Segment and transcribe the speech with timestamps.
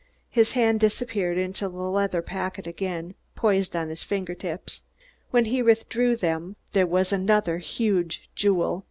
[0.31, 4.81] His hand disappeared into the leather packet again; poised on his finger tips,
[5.29, 8.79] when he withdrew them, was another huge jewel.